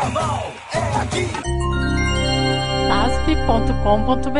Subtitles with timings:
[0.00, 1.28] Carnaval é aqui.
[2.90, 4.30] asp.com.br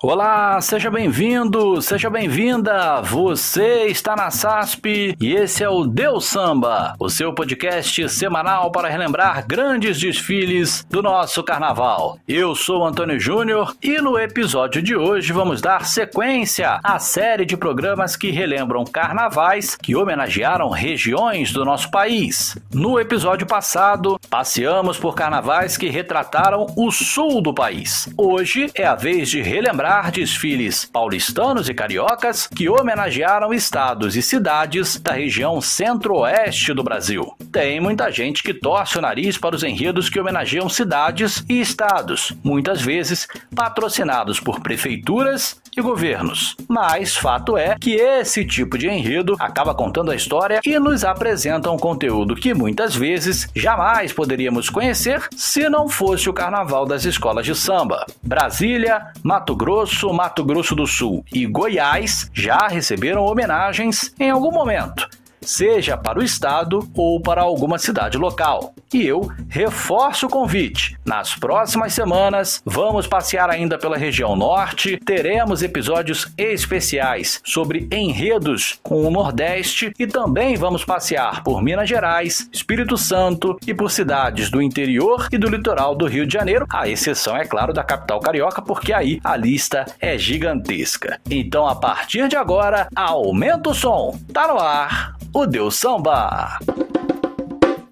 [0.00, 3.02] Olá, seja bem-vindo, seja bem-vinda.
[3.02, 8.88] Você está na SASP e esse é o Deus Samba, o seu podcast semanal para
[8.88, 12.16] relembrar grandes desfiles do nosso carnaval.
[12.28, 17.56] Eu sou Antônio Júnior e no episódio de hoje vamos dar sequência à série de
[17.56, 22.56] programas que relembram carnavais que homenagearam regiões do nosso país.
[22.72, 28.08] No episódio passado, passeamos por carnavais que retrataram o sul do país.
[28.16, 34.98] Hoje é a vez de relembrar desfiles paulistanos e cariocas que homenagearam estados e cidades
[34.98, 37.34] da região centro-oeste do Brasil.
[37.50, 42.32] Tem muita gente que torce o nariz para os enredos que homenageiam cidades e estados,
[42.44, 46.56] muitas vezes patrocinados por prefeituras e governos.
[46.68, 51.70] Mas fato é que esse tipo de enredo acaba contando a história e nos apresenta
[51.70, 57.46] um conteúdo que muitas vezes jamais poderíamos conhecer se não fosse o carnaval das escolas
[57.46, 58.04] de samba.
[58.22, 59.77] Brasília, Mato Grosso,
[60.12, 65.08] Mato Grosso do Sul e Goiás já receberam homenagens em algum momento
[65.40, 68.74] seja para o estado ou para alguma cidade local.
[68.92, 70.96] E eu reforço o convite.
[71.04, 79.04] Nas próximas semanas, vamos passear ainda pela região norte, teremos episódios especiais sobre enredos com
[79.04, 84.62] o Nordeste e também vamos passear por Minas Gerais, Espírito Santo e por cidades do
[84.62, 88.62] interior e do litoral do Rio de Janeiro, a exceção, é claro, da capital carioca,
[88.62, 91.20] porque aí a lista é gigantesca.
[91.30, 94.18] Então, a partir de agora, aumenta o som.
[94.32, 96.58] Tá no ar o Deus Samba.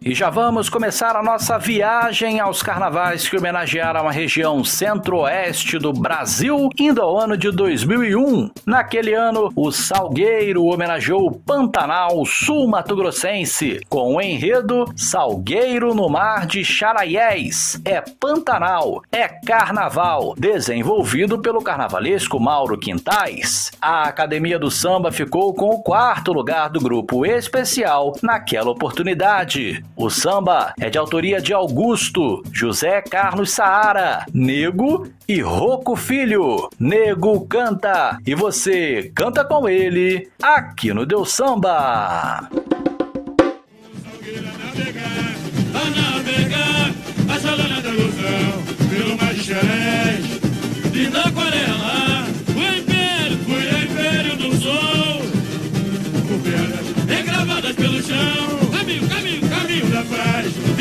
[0.06, 5.92] E já vamos começar a nossa viagem aos carnavais que homenagearam a região centro-oeste do
[5.92, 8.48] Brasil, indo ao ano de 2001.
[8.64, 16.64] Naquele ano, o Salgueiro homenageou o Pantanal Sul-Mato-Grossense com o enredo Salgueiro no Mar de
[16.64, 17.80] Charaiés.
[17.84, 23.72] É Pantanal, é Carnaval, desenvolvido pelo carnavalesco Mauro Quintais.
[23.82, 29.82] A Academia do Samba ficou com o quarto lugar do grupo especial naquela oportunidade.
[29.96, 36.68] O samba é de autoria de Augusto, José Carlos Saara, Nego e Roco Filho.
[36.78, 42.46] Nego canta e você canta com ele aqui no Deus Samba.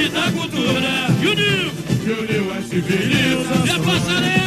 [0.10, 1.08] Da cultura.
[1.22, 3.64] E uniu a civilização.
[3.64, 4.45] A passarela,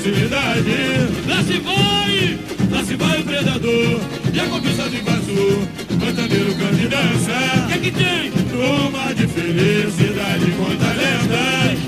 [0.00, 0.76] brasilidade.
[1.28, 2.38] Lá se vai,
[2.70, 4.00] lá se vai o predador,
[4.32, 5.68] e a conquista do Iguaçu,
[6.82, 7.32] e dança.
[7.64, 8.32] O que é que tem?
[8.60, 11.78] Uma de felicidade, conta lendas,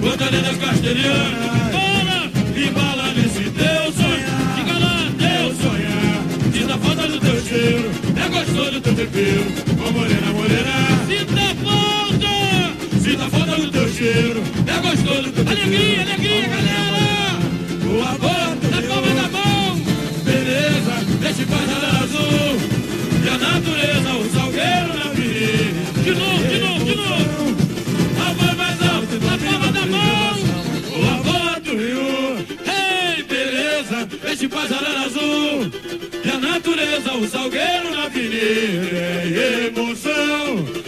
[0.00, 1.72] conta lendas castelhanas.
[1.72, 6.24] Bola e bala nesse teu sonhar, diga lá, teu sonhar.
[6.52, 9.46] Sinta a falta do teu cheiro, é gostoso do teu tempero,
[9.86, 10.88] ô morena, morena.
[11.08, 15.48] Sinta falta, sinta falta do teu cheiro, é gostoso do teu.
[15.48, 17.17] Alegria, alegria, galera.
[17.90, 19.80] O amor na palma da mão,
[20.22, 22.52] beleza, deixe panela azul.
[23.24, 26.02] E a natureza, o salgueiro na avenida.
[26.04, 27.56] De novo, de novo, de novo.
[28.20, 30.34] A voz mais alta, na palma da mão.
[30.96, 35.70] O amor do rio, ei, beleza, deixe panela azul.
[36.24, 38.96] E a natureza, o salgueiro na avenida.
[38.96, 40.87] É emoção.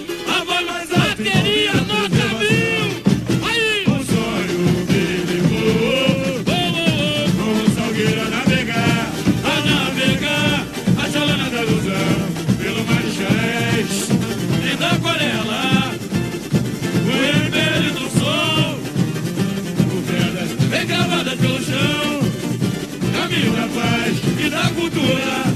[24.81, 25.50] Cultura,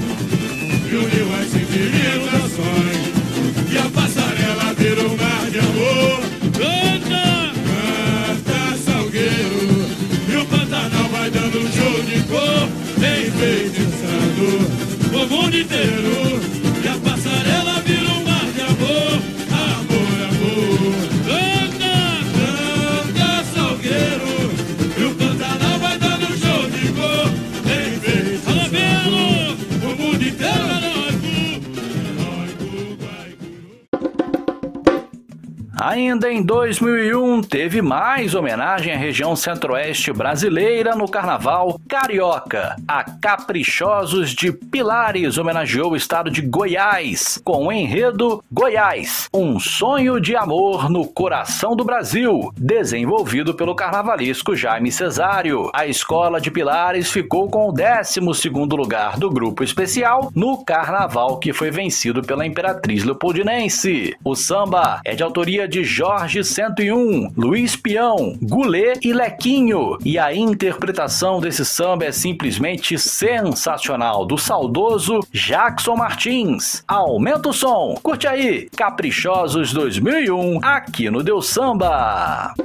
[36.31, 42.75] em 2001 teve mais homenagem à região centro-oeste brasileira no carnaval Carioca.
[42.85, 50.19] A Caprichosos de Pilares homenageou o estado de Goiás com o enredo Goiás, um sonho
[50.19, 55.69] de amor no coração do Brasil, desenvolvido pelo carnavalesco Jaime Cesário.
[55.73, 61.53] A escola de Pilares ficou com o 12 lugar do grupo especial no carnaval que
[61.53, 64.17] foi vencido pela Imperatriz Leopoldinense.
[64.21, 70.35] O samba é de autoria de Jorge 101, Luiz Pião, Gulê e Lequinho, e a
[70.35, 76.83] interpretação desse samba samba é simplesmente sensacional, do saudoso Jackson Martins.
[76.87, 82.55] Aumenta o som, curte aí, Caprichosos 2001, aqui no Deu Samba.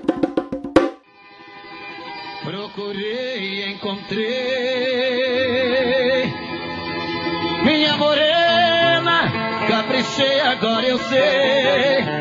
[2.42, 4.24] Procurei e encontrei.
[7.62, 9.30] Minha morena,
[9.68, 12.19] caprichei agora eu sei.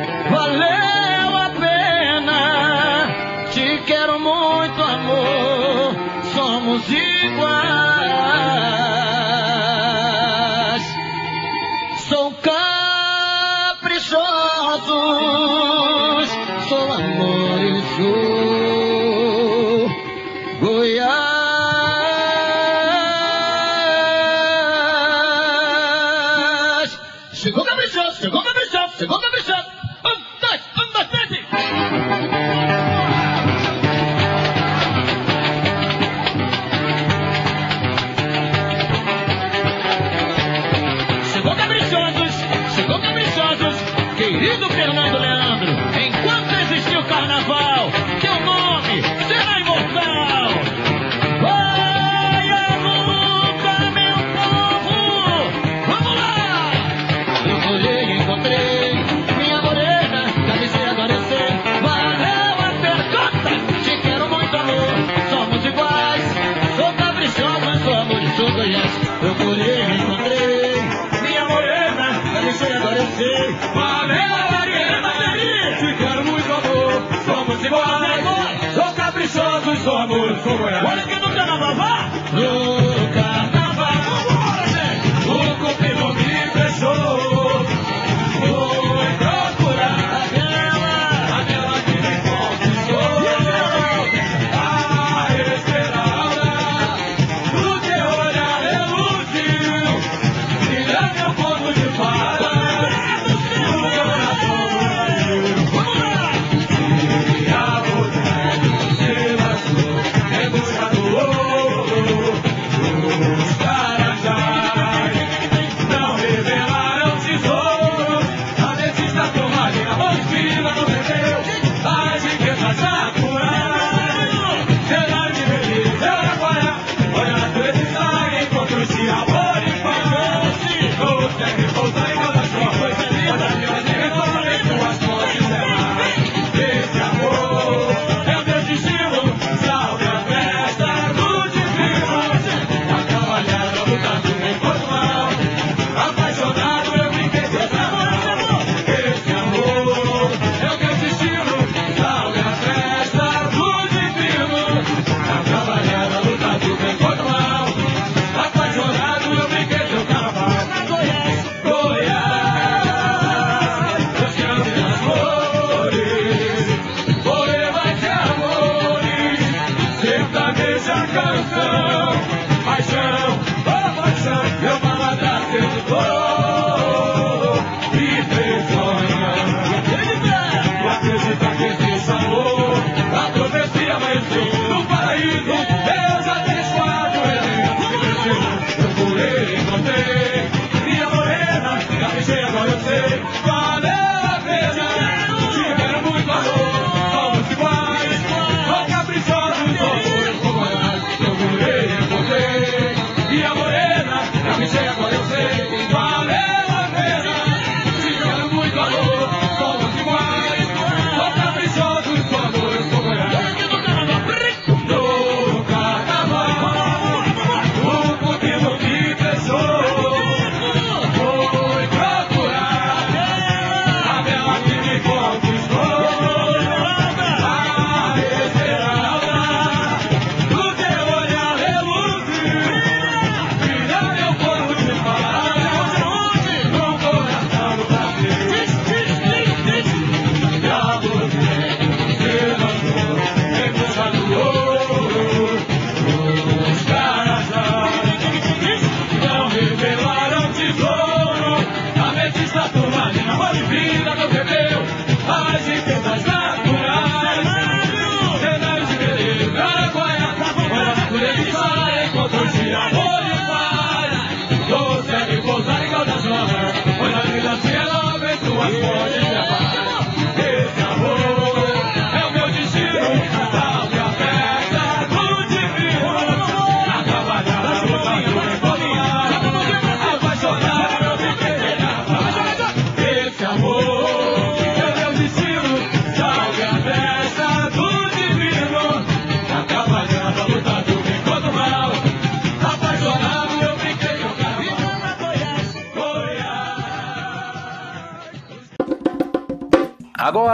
[80.44, 80.88] 错过来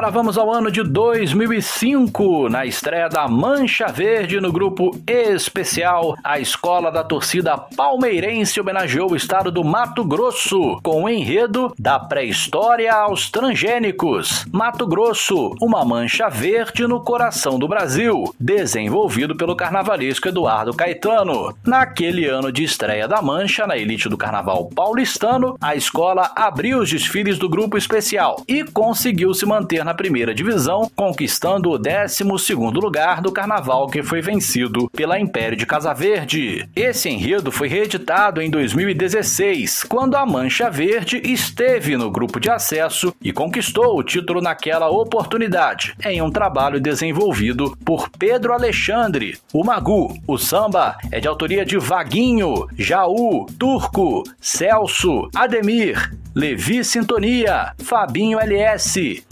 [0.05, 6.15] Agora vamos ao ano de 2005, na estreia da Mancha Verde no grupo especial.
[6.23, 11.97] A escola da torcida palmeirense homenageou o estado do Mato Grosso com o enredo da
[11.97, 14.45] pré-história aos transgênicos.
[14.51, 21.51] Mato Grosso, uma mancha verde no coração do Brasil, desenvolvido pelo carnavalesco Eduardo Caetano.
[21.65, 26.91] Naquele ano de estreia da Mancha na elite do carnaval paulistano, a escola abriu os
[26.91, 32.23] desfiles do grupo especial e conseguiu se manter na primeira divisão, conquistando o 12
[32.53, 36.67] lugar do carnaval que foi vencido pela Império de Casa Verde.
[36.75, 43.13] Esse enredo foi reeditado em 2016, quando a Mancha Verde esteve no grupo de acesso
[43.21, 50.13] e conquistou o título naquela oportunidade, em um trabalho desenvolvido por Pedro Alexandre, o Magu.
[50.27, 59.23] O samba é de autoria de Vaguinho, Jaú, Turco, Celso, Ademir, Levi Sintonia, Fabinho LS,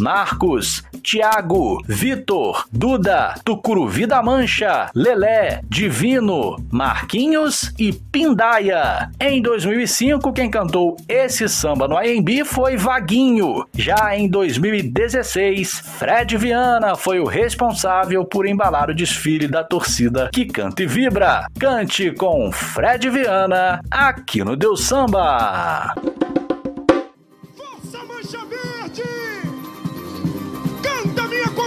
[0.53, 9.09] Marcos, Tiago, Vitor, Duda, Tucuruvi da Mancha, Lelé, Divino, Marquinhos e Pindaia.
[9.19, 13.65] Em 2005, quem cantou esse samba no AMB foi Vaguinho.
[13.75, 20.45] Já em 2016, Fred Viana foi o responsável por embalar o desfile da torcida que
[20.45, 21.47] canta e vibra.
[21.59, 25.93] Cante com Fred Viana aqui no Deus Samba.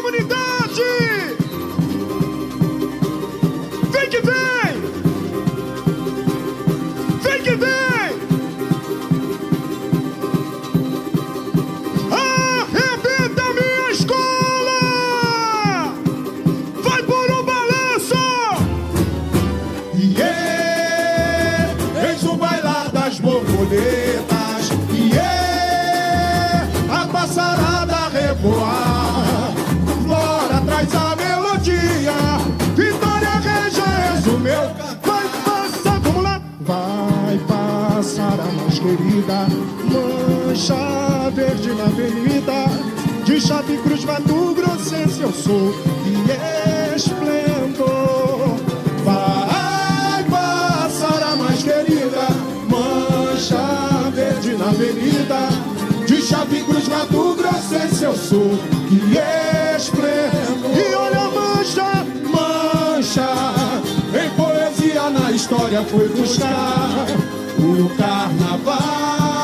[0.03, 0.36] Comunidade!
[40.69, 42.67] Mancha verde na avenida
[43.25, 45.73] De Chave Cruz, Mato Grossense eu sou
[46.05, 48.57] E esplendor.
[49.05, 52.27] Vai passar a mais querida
[52.69, 55.49] Mancha verde na avenida
[56.05, 58.59] De Chave Cruz, Mato Grossense eu sou
[58.89, 60.73] Que esplendor.
[60.75, 63.29] E olha a mancha, mancha
[64.13, 67.07] Em poesia na história foi buscar
[67.57, 69.36] O carnaval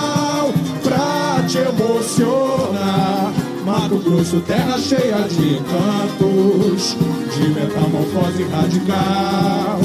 [1.52, 3.30] te emocionar
[3.66, 6.96] Mato Grosso, terra cheia de encantos
[7.36, 9.78] De metamorfose radical.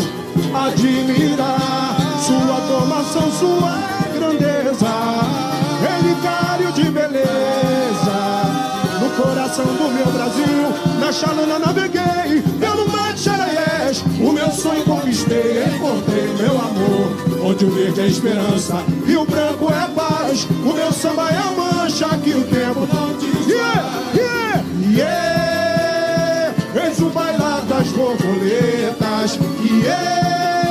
[0.54, 3.78] Admirar sua formação, sua
[4.16, 4.88] grandeza.
[5.82, 8.18] Relicário de beleza.
[9.02, 14.84] No coração do meu Brasil Na chalana naveguei Pelo mar de Xeraiés O meu sonho
[14.86, 20.46] conquistei Encontrei meu amor Onde o verde é esperança E o branco é paz.
[20.66, 26.54] O meu samba é a mancha Que o tempo não diz Yeah, yeah, yeah.
[26.76, 29.40] Eis o bailar das borboletas.
[29.64, 30.67] Yeah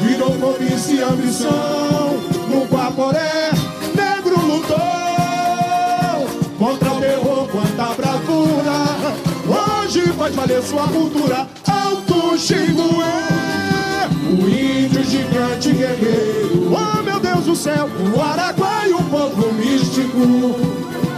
[0.00, 2.18] Virou cobiça e ambição
[2.48, 3.50] No Guaporé,
[3.94, 4.76] negro lutou
[6.58, 8.84] Contra o terror, quanta bravura
[9.46, 12.82] Hoje faz valer sua cultura Alto Xingué
[14.30, 17.05] O índio gigante guerreiro
[17.36, 20.56] Deus do céu O Araguaia, o povo místico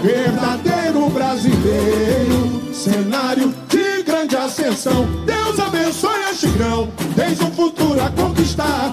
[0.02, 5.06] Verdadeiro brasileiro Cenário de grande ascensão.
[5.25, 8.92] Deus abençoe este grão Tens um futuro a conquistar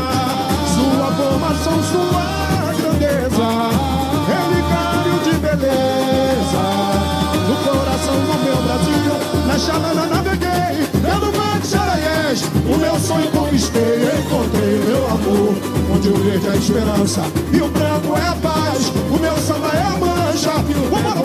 [13.11, 15.55] sonho conquistei, encontrei meu amor,
[15.93, 18.91] onde o verde é a esperança e o branco é a paz.
[19.09, 21.20] O meu samba é a mancha.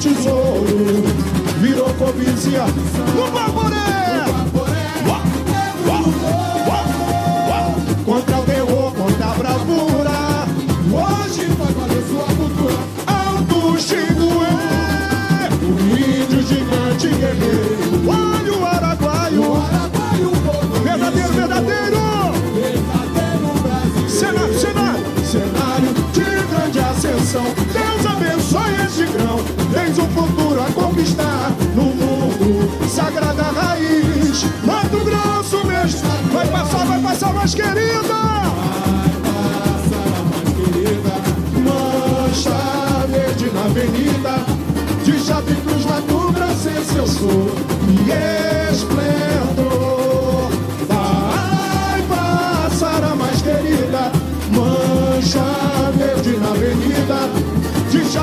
[0.00, 1.04] Tesouro.
[1.60, 2.64] Virou cobiça
[3.14, 4.09] no Baboré.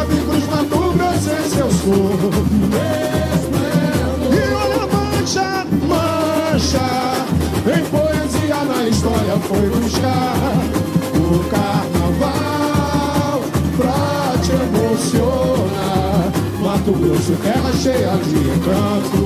[0.08, 2.10] Chave Cruz, Mato Grossense eu sou
[4.32, 6.88] E olha a mancha, mancha
[7.66, 10.36] Em poesia na história foi buscar
[11.16, 13.42] O carnaval
[13.76, 16.32] pra te emocionar.
[16.62, 19.22] Mato Grosso, terra cheia de encanto,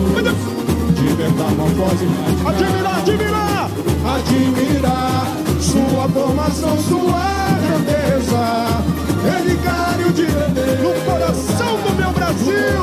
[0.93, 2.07] de metamorfose
[2.45, 3.69] Admirar, admirar,
[4.15, 5.21] admirar
[5.59, 7.21] sua formação, sua
[7.61, 8.83] grandeza.
[9.23, 12.81] Relicário no coração do meu Brasil.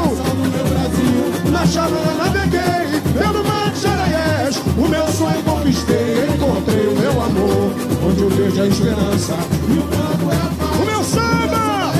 [1.53, 4.57] Na chalana naveguei pelo mar de Xaraiés.
[4.77, 7.73] O meu sonho conquistei, encontrei o meu amor.
[8.07, 10.83] Onde o verde é a esperança o é a.
[10.83, 11.93] O meu samba!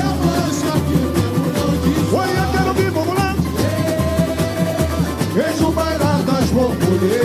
[2.11, 3.35] Oi, eu quero vir, vamos lá!
[5.35, 7.18] Eis o bailar das borboletas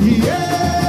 [0.00, 0.87] borboletas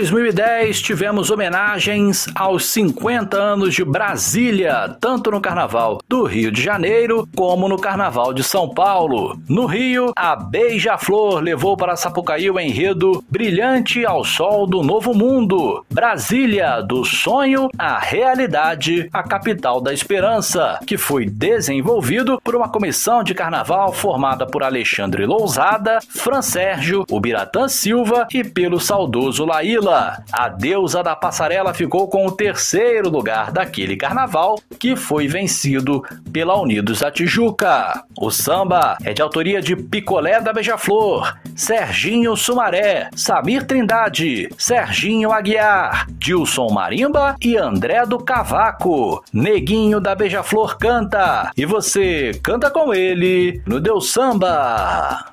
[0.00, 7.28] 2010, tivemos homenagens aos 50 anos de Brasília, tanto no Carnaval do Rio de Janeiro
[7.36, 9.38] como no Carnaval de São Paulo.
[9.46, 15.84] No Rio, a Beija-Flor levou para Sapucaí o enredo Brilhante ao Sol do Novo Mundo.
[15.90, 23.22] Brasília, do sonho à realidade, a capital da esperança, que foi desenvolvido por uma comissão
[23.22, 30.22] de carnaval formada por Alexandre Lousada, Fran Sérgio, Ubiratã Silva e pelo saudoso Laí Laíla.
[30.32, 36.60] A deusa da passarela ficou com o terceiro lugar daquele carnaval, que foi vencido pela
[36.60, 38.04] Unidos da Tijuca.
[38.18, 46.06] O samba é de autoria de Picolé da Beija-Flor, Serginho Sumaré, Samir Trindade, Serginho Aguiar,
[46.12, 49.22] Dilson Marimba e André do Cavaco.
[49.32, 55.26] Neguinho da Beija-Flor canta e você canta com ele no Deus Samba.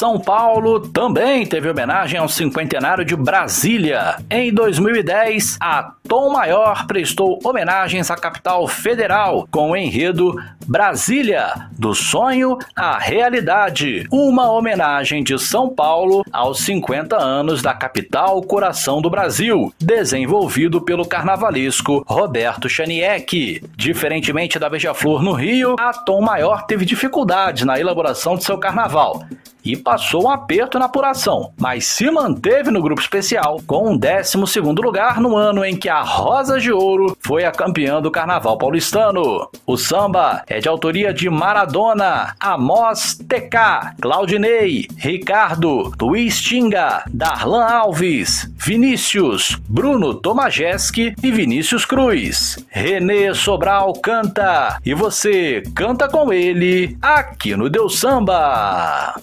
[0.00, 4.16] São Paulo também teve homenagem ao cinquentenário de Brasília.
[4.30, 10.34] Em 2010, a Tom Maior prestou homenagens à capital federal com o enredo
[10.70, 14.06] Brasília, do sonho à realidade.
[14.08, 21.04] Uma homenagem de São Paulo aos 50 anos da capital coração do Brasil, desenvolvido pelo
[21.04, 23.60] carnavalesco Roberto Chaniek.
[23.76, 29.26] Diferentemente da Beija-Flor no Rio, a Tom Maior teve dificuldades na elaboração de seu carnaval
[29.64, 34.60] e passou um aperto na apuração, mas se manteve no grupo especial com um 12
[34.60, 39.48] lugar no ano em que a Rosa de Ouro foi a campeã do Carnaval paulistano.
[39.66, 49.56] O samba é de autoria de Maradona, Amos TK, Claudinei, Ricardo, Twistinga, Darlan Alves, Vinícius,
[49.68, 52.64] Bruno Tomajeski e Vinícius Cruz.
[52.68, 59.14] Renê Sobral canta e você canta com ele aqui no Deus Samba.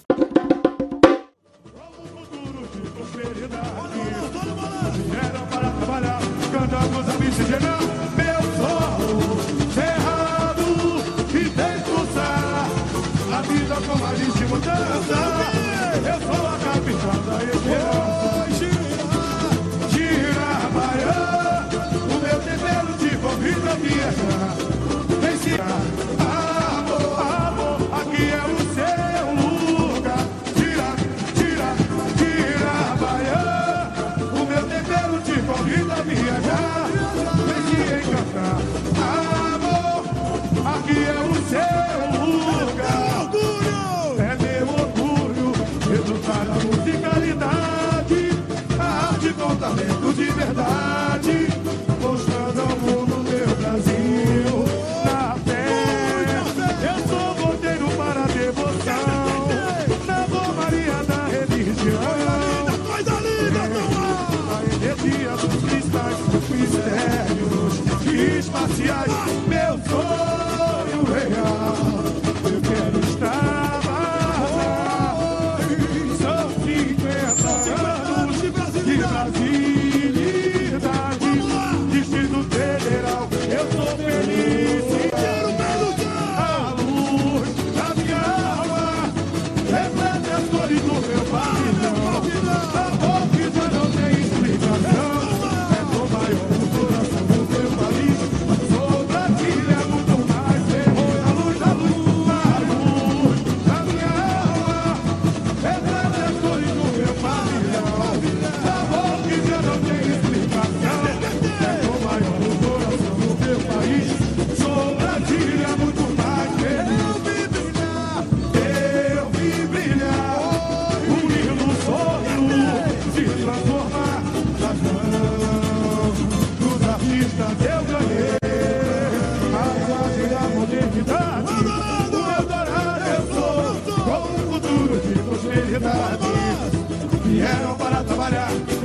[138.29, 138.76] Para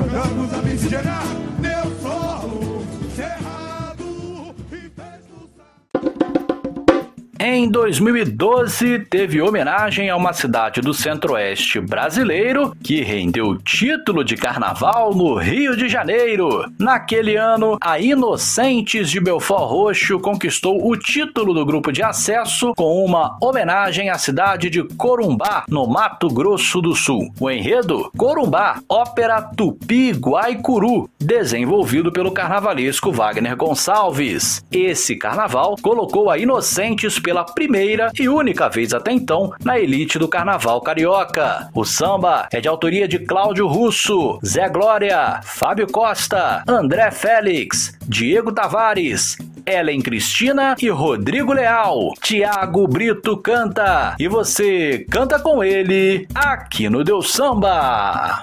[7.44, 15.12] Em 2012, teve homenagem a uma cidade do centro-oeste brasileiro que rendeu título de carnaval
[15.12, 16.72] no Rio de Janeiro.
[16.78, 23.04] Naquele ano, a Inocentes de Belfort Roxo conquistou o título do grupo de acesso com
[23.04, 27.34] uma homenagem à cidade de Corumbá, no Mato Grosso do Sul.
[27.40, 28.08] O enredo?
[28.16, 34.64] Corumbá, ópera Tupi Guaicuru, desenvolvido pelo carnavalesco Wagner Gonçalves.
[34.70, 40.28] Esse carnaval colocou a Inocentes pela primeira e única vez até então na elite do
[40.28, 41.70] carnaval carioca.
[41.74, 48.52] O samba é de autoria de Cláudio Russo, Zé Glória, Fábio Costa, André Félix, Diego
[48.52, 52.12] Tavares, Ellen Cristina e Rodrigo Leal.
[52.20, 58.42] Tiago Brito canta e você canta com ele aqui no Deus Samba.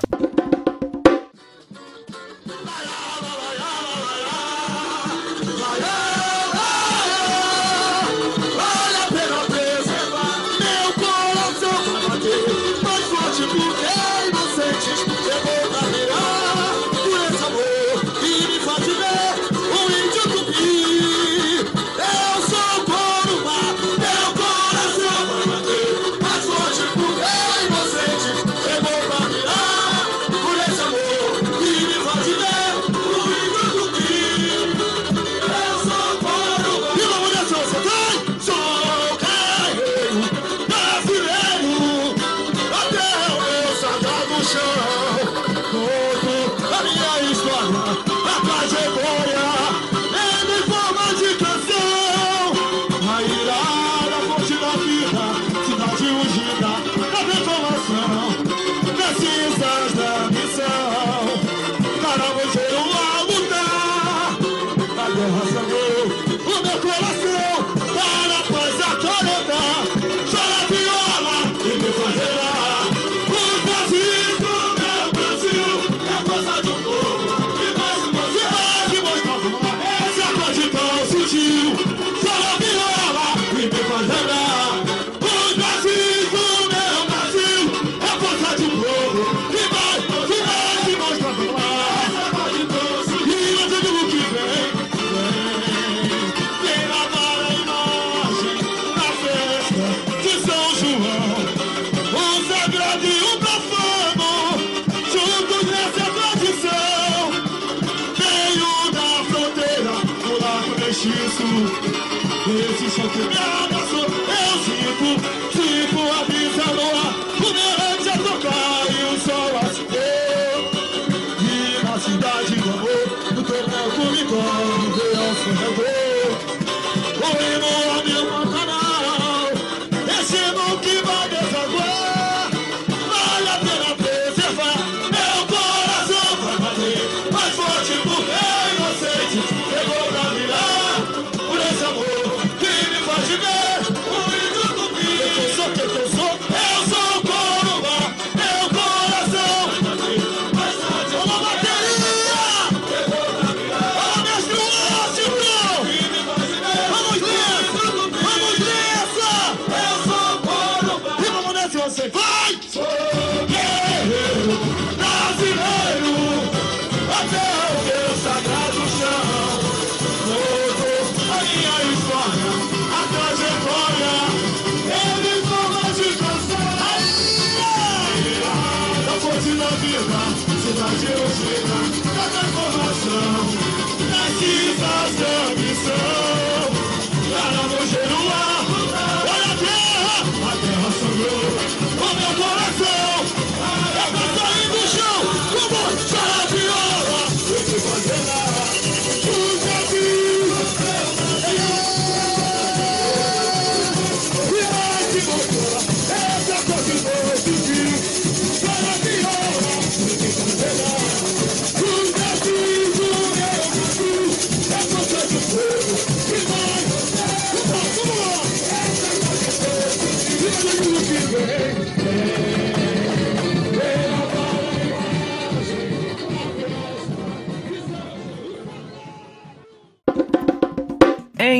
[44.51, 44.78] show.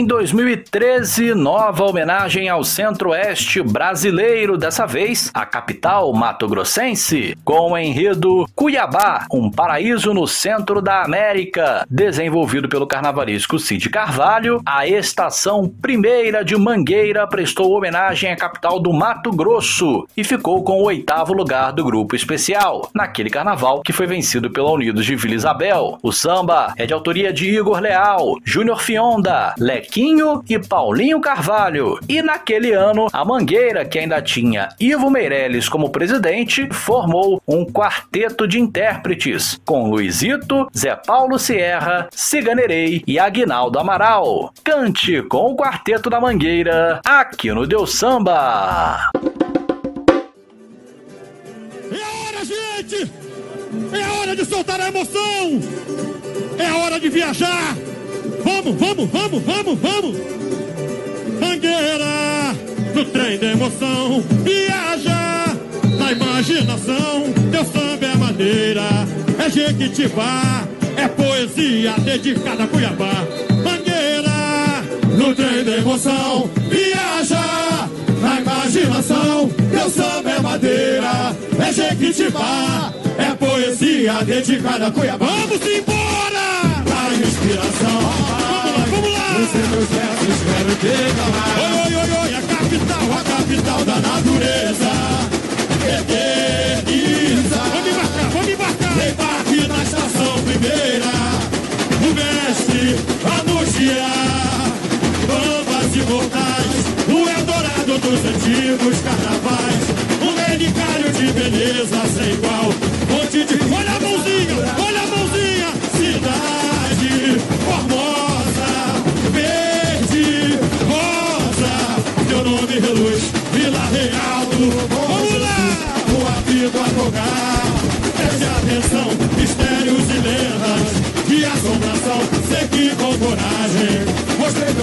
[0.10, 8.46] 2003 2013, nova homenagem ao Centro-Oeste brasileiro, dessa vez a capital mato-grossense, com o enredo
[8.54, 14.62] Cuiabá, um paraíso no centro da América, desenvolvido pelo carnavalesco Cid Carvalho.
[14.64, 20.82] A estação primeira de Mangueira prestou homenagem à capital do Mato Grosso e ficou com
[20.82, 25.34] o oitavo lugar do grupo especial, naquele carnaval que foi vencido pela Unidos de Vila
[25.34, 25.98] Isabel.
[26.04, 32.00] O samba é de autoria de Igor Leal, Júnior Fionda, Lequinho e Paulinho Carvalho.
[32.08, 38.48] E naquele ano, a Mangueira, que ainda tinha Ivo Meirelles como presidente, formou um quarteto
[38.48, 44.54] de intérpretes, com Luizito, Zé Paulo Sierra, Ciganerei e Aguinaldo Amaral.
[44.64, 49.12] Cante com o quarteto da Mangueira, aqui no Deus Samba.
[51.92, 53.12] É hora, gente!
[53.94, 55.60] É hora de soltar a emoção!
[56.58, 57.76] É hora de viajar!
[58.50, 60.18] Vamos, vamos, vamos, vamos, vamos!
[61.40, 62.56] Mangueira,
[62.96, 65.56] no trem da emoção, viaja
[66.00, 67.32] na imaginação.
[67.52, 73.24] Teu samba é maneira, é Jequitibá, é poesia dedicada a Cuiabá.
[73.64, 74.84] Mangueira,
[75.16, 77.88] no trem da emoção, viaja
[78.20, 79.50] na imaginação.
[79.70, 85.28] Teu samba é madeira, é Jequitibá, é poesia dedicada a Cuiabá.
[85.28, 86.49] Vamos embora!
[90.80, 91.60] Versos quero declamar.
[91.60, 94.92] Oi, oi, oi, oi, a capital, a capital da natureza.
[96.00, 97.62] Eterniza.
[97.74, 98.94] Vamos embarcar, vamos embarcar!
[99.08, 101.12] Embarque na estação primeira.
[102.02, 102.96] O mestre
[103.40, 104.70] anunciar.
[105.28, 106.49] Bambas imortais,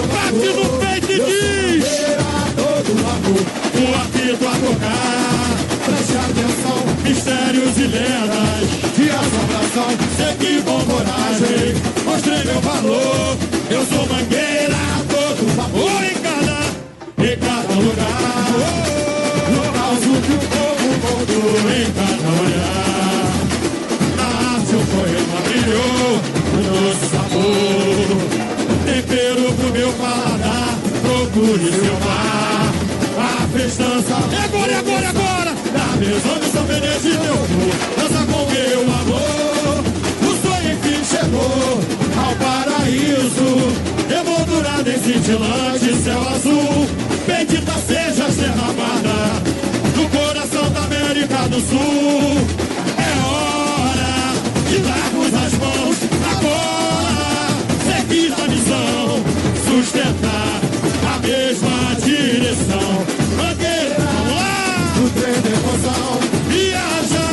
[0.02, 1.86] Bate no peito e diz.
[3.76, 5.56] O apito a tocar.
[5.84, 8.66] Preste atenção, mistérios e lendas.
[8.96, 11.74] De assombração, segui com coragem.
[12.04, 13.36] Mostrei meu valor.
[13.70, 14.05] Eu sou
[31.46, 32.74] procure seu mar.
[33.18, 35.54] A festança, é agora, é agora, é agora.
[35.72, 39.84] Na mesa de São Benedito eu vou, dança com meu amor.
[40.22, 41.80] O sonho enfim chegou
[42.18, 43.48] ao paraíso.
[44.10, 46.86] Emoldurado em cintilante céu azul.
[47.26, 49.16] Bendita seja a terra amada
[49.96, 52.65] no coração da América do Sul.
[62.46, 63.06] Direção.
[64.96, 67.26] No trem da emoção, Viaja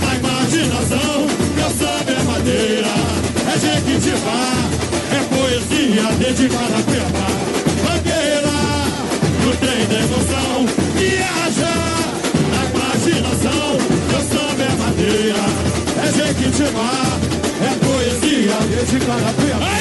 [0.00, 2.94] na imaginação, meu samba é madeira,
[3.46, 4.42] é jequitibá,
[5.12, 7.28] é poesia dedicada a Cuiabá.
[7.84, 8.56] Bandeira,
[9.44, 10.66] no trem da emoção,
[10.96, 11.74] viaja
[12.50, 13.78] na imaginação,
[14.08, 15.44] meu samba é madeira,
[15.96, 16.92] é jequitibá,
[17.62, 19.79] é poesia dedicada a.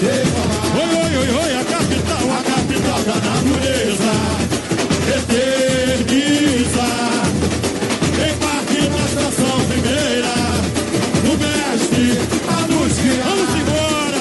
[0.00, 4.12] Oi, oi, oi, oi, a capital, a capital da natureza.
[5.16, 6.86] Eterniza.
[8.14, 10.34] Embarque na estação primeira.
[11.24, 12.06] O mestre
[12.46, 13.26] a nos guiar.
[13.26, 14.20] Vamos embora.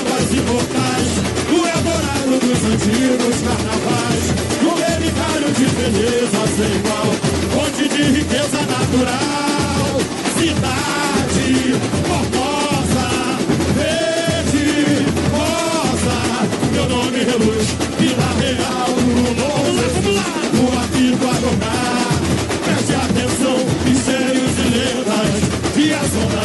[0.00, 1.12] Ambas imortais.
[1.50, 4.24] O Eldorado dos antigos carnavais.
[4.62, 7.08] O relicário de beleza sem igual.
[7.52, 9.51] Fonte de riqueza natural.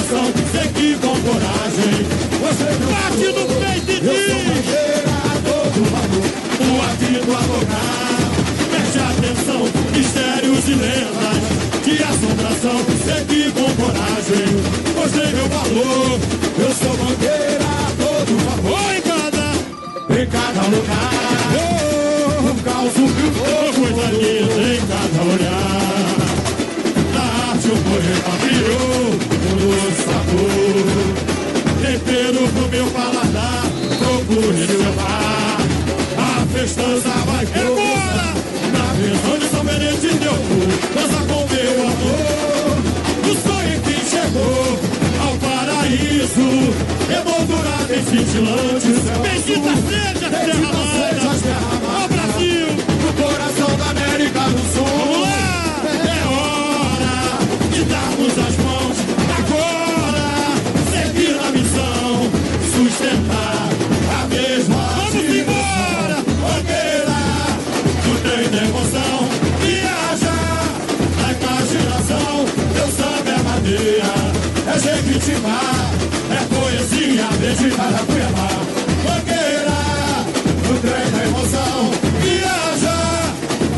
[0.08, 2.06] Assombração, segui com coragem.
[2.40, 4.32] Você bate no peito e diz,
[5.06, 6.28] a todo valor.
[6.64, 8.32] o apito a tocar.
[8.72, 9.62] Preste atenção,
[9.94, 11.40] mistérios e lendas,
[11.84, 14.48] de assombração, segui com coragem.
[14.96, 16.20] Mostrei meu valor,
[16.58, 18.80] eu sou bandeira a todo vapor.
[18.88, 19.48] Oi, cada
[20.22, 21.28] Em cada lugar,
[21.58, 25.97] Oh, um caos, um oh, coisa linda em cada olhar.
[27.68, 30.88] O poema criou um sabor.
[31.82, 33.64] Tempero pro meu paladar,
[34.00, 35.58] procure levar.
[36.18, 38.28] A festança vai agora.
[38.72, 42.78] Na visão de São Benedito eu fui, dança com meu amor.
[43.24, 44.80] O sonho que chegou
[45.20, 46.48] ao paraíso,
[47.12, 48.88] emoldurado em cintilante
[49.22, 51.17] Bendita seja a terra amada,
[75.18, 75.62] jequitibá,
[76.32, 78.50] é poesia dedicada a Cuiabá.
[79.04, 79.80] Bandeira
[80.68, 81.92] No trem da emoção,
[82.22, 82.98] viaja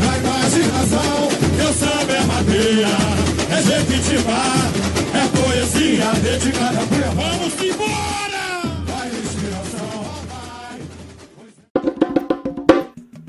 [0.04, 2.96] na imaginação, meu samba é madeira,
[3.50, 4.44] é jequitibá,
[5.14, 7.22] é poesia dedicada a Cuiabá.
[7.30, 8.44] Vamos embora!
[8.86, 10.04] vai inspiração,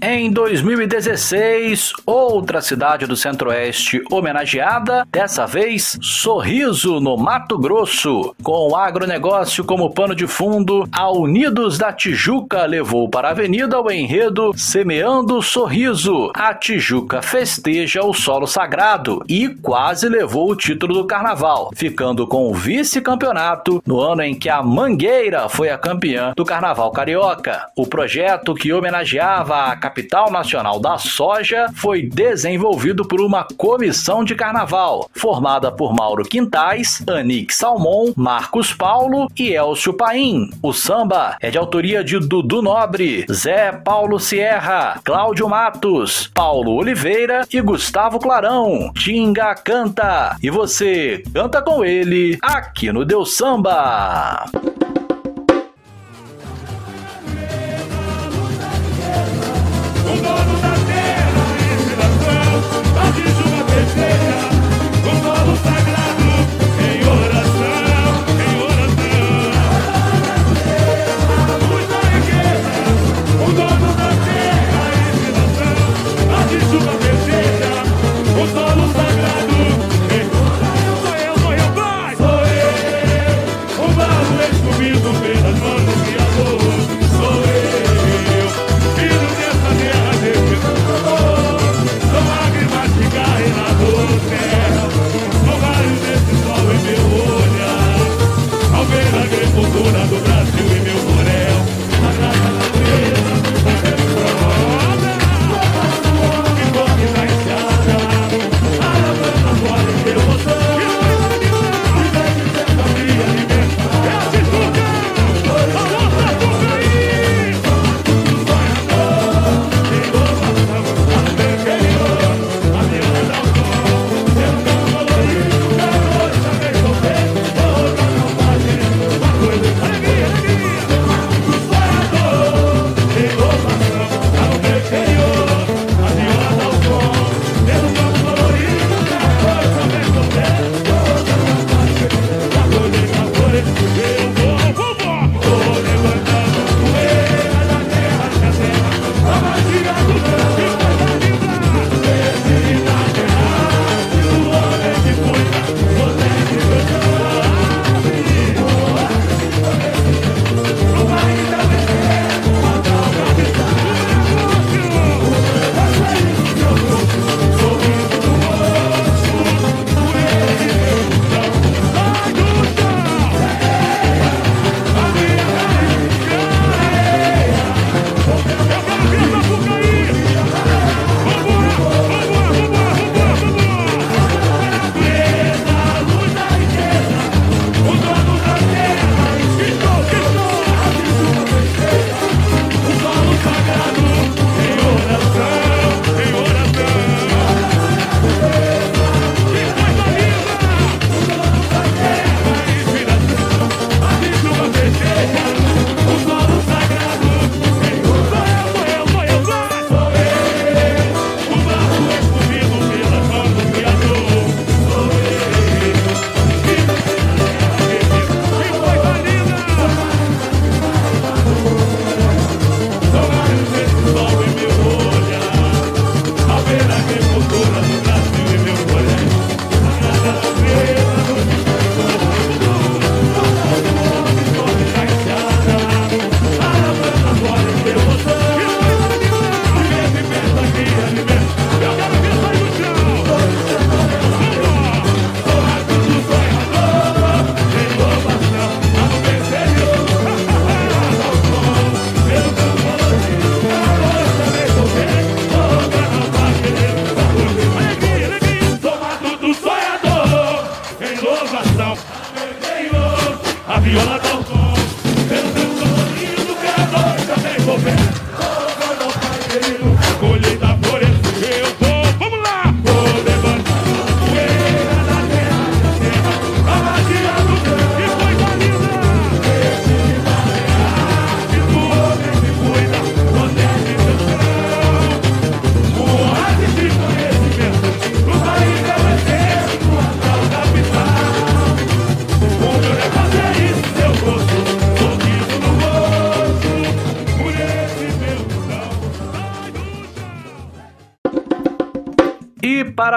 [0.02, 0.14] vai.
[0.14, 8.36] Em 2016, outra cidade do Centro-Oeste homenageada, dessa vez Sorriso, no Mato Grosso.
[8.44, 13.80] Com o agronegócio como pano de fundo, a Unidos da Tijuca levou para a avenida
[13.80, 16.32] o enredo Semeando Sorriso.
[16.36, 22.50] A Tijuca festeja o solo sagrado e quase levou o título do carnaval, ficando com
[22.50, 27.68] o vice-campeonato no ano em que a Mangueira foi a campeã do carnaval carioca.
[27.76, 34.36] O projeto que homenageava a capital nacional da soja foi desenvolvido por uma comissão de
[34.36, 40.50] carnaval, formada por Mauro Quintais, Anique Salmon, Marcos Paulo e Elcio Paim.
[40.62, 47.46] O samba é de autoria de Dudu Nobre, Zé Paulo Sierra, Cláudio Matos, Paulo Oliveira
[47.52, 48.92] e Gustavo Clarão.
[48.94, 54.46] Tinga canta e você canta com ele aqui no Deus Samba.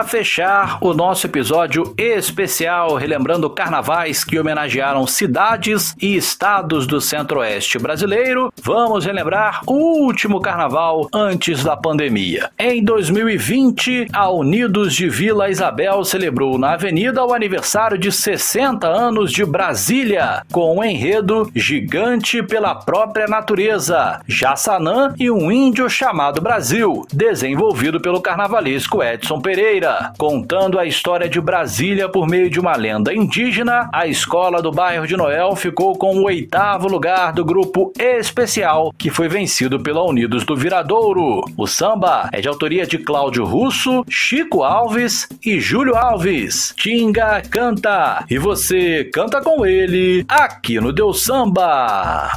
[0.04, 7.78] Para fechar o nosso episódio especial, relembrando carnavais que homenagearam cidades e estados do centro-oeste
[7.78, 12.50] brasileiro, vamos relembrar o último carnaval antes da pandemia.
[12.58, 19.30] Em 2020, a Unidos de Vila Isabel celebrou na Avenida o aniversário de 60 anos
[19.30, 27.06] de Brasília, com um enredo gigante pela própria natureza, Jassanã e um índio chamado Brasil,
[27.12, 30.14] desenvolvido pelo carnavalesco Edson Pereira.
[30.16, 35.06] Contando a história de Brasília por meio de uma lenda indígena, a escola do bairro
[35.06, 38.53] de Noel ficou com o oitavo lugar do grupo especial,
[38.96, 41.42] que foi vencido pela Unidos do Viradouro.
[41.56, 46.72] O samba é de autoria de Cláudio Russo, Chico Alves e Júlio Alves.
[46.76, 52.30] Tinga canta e você canta com ele aqui no Deus Samba.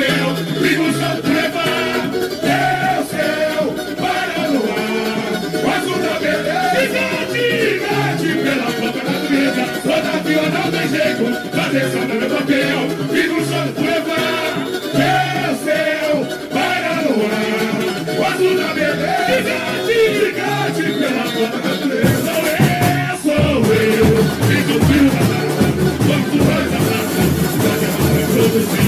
[0.00, 2.08] E no santo levar.
[2.44, 7.02] É o céu, para no ar, o azul da beleza.
[7.32, 12.80] Gigante pela própria natureza, toda vila não tem jeito, fazer sobre meu papel,
[13.12, 14.48] e no santo levar.
[14.94, 15.56] É o
[16.48, 17.80] para no ar,
[18.18, 18.68] o azul da
[20.98, 22.18] pela própria natureza.
[22.24, 24.08] Sou eu, sou eu,
[24.48, 25.66] e do fio da mata,
[26.06, 27.22] quanto mais a mata,
[27.58, 28.87] pode a reproduzir.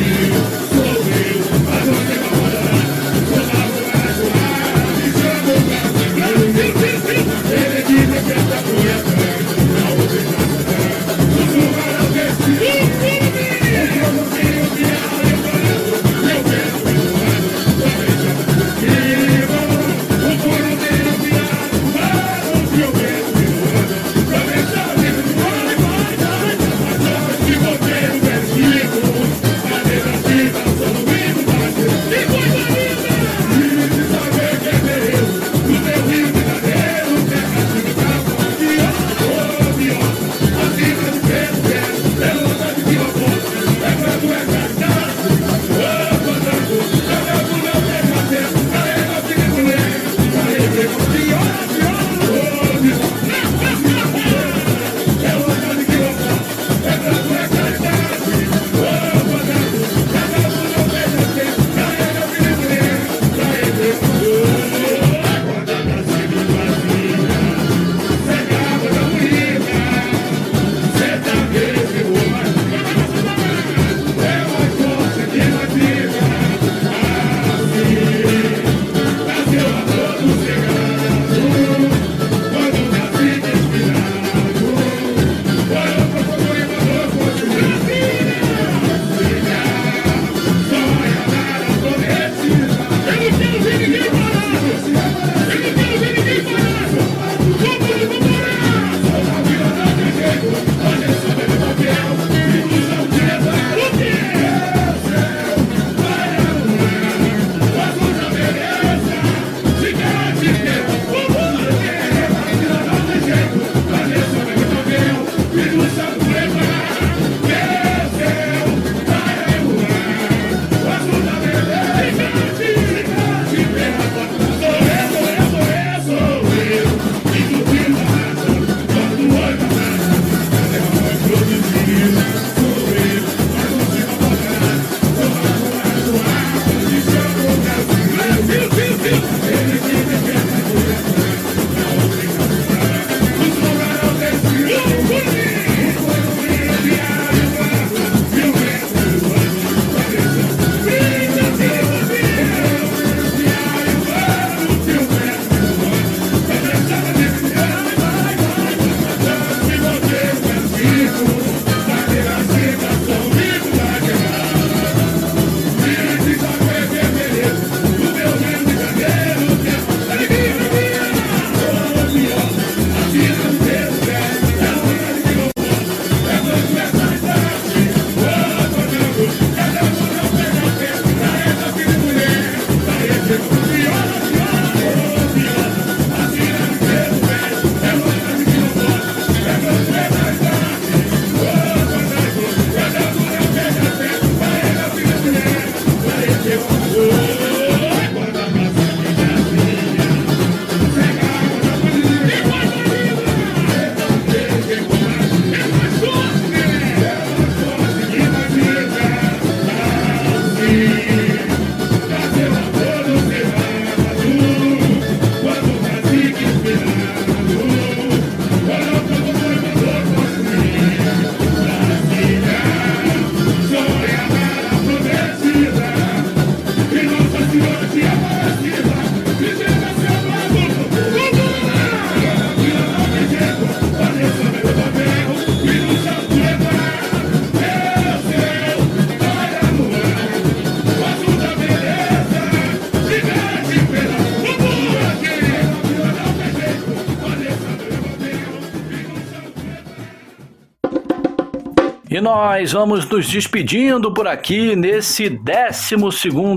[252.30, 255.96] Nós vamos nos despedindo por aqui nesse 12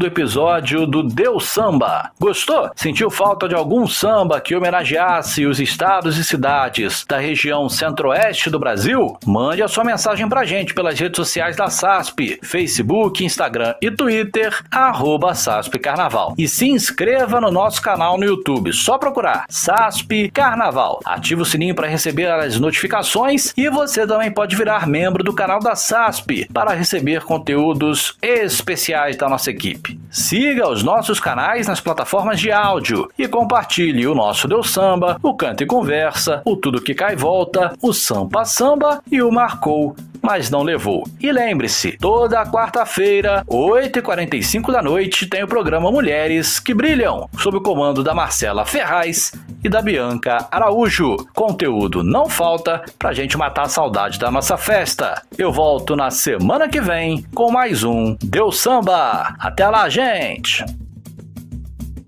[0.05, 2.11] episódio do Deus Samba.
[2.19, 2.69] Gostou?
[2.76, 8.59] Sentiu falta de algum samba que homenageasse os estados e cidades da região centro-oeste do
[8.59, 9.17] Brasil?
[9.26, 14.55] Mande a sua mensagem pra gente pelas redes sociais da SASP, Facebook, Instagram e Twitter,
[14.69, 16.36] arroba SASP Carnaval.
[16.38, 20.99] E se inscreva no nosso canal no YouTube, só procurar SASP Carnaval.
[21.03, 25.62] Ative o sininho para receber as notificações e você também pode virar membro do canal
[25.64, 29.99] da SASP para receber conteúdos especiais da nossa equipe.
[30.11, 35.34] Siga os nossos canais nas plataformas de áudio e compartilhe o nosso Deus Samba, o
[35.34, 40.49] Canta e Conversa, o Tudo Que Cai Volta, o Sampa Samba e o Marcou mas
[40.49, 41.03] não levou.
[41.20, 47.61] E lembre-se, toda quarta-feira, 8h45 da noite, tem o programa Mulheres que Brilham, sob o
[47.61, 51.18] comando da Marcela Ferraz e da Bianca Araújo.
[51.34, 55.22] Conteúdo não falta pra gente matar a saudade da nossa festa.
[55.38, 59.36] Eu volto na semana que vem com mais um Deu Samba.
[59.38, 60.66] Até lá, gente!